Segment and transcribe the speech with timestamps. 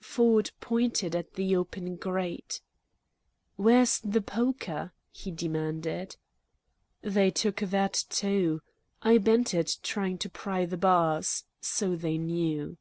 [0.00, 2.60] Ford pointed at the open grate.
[3.54, 6.16] "Where's the poker?" he demanded.
[7.02, 8.60] "They took that, too.
[9.02, 11.44] I bent it trying to pry the bars.
[11.60, 12.76] So they knew."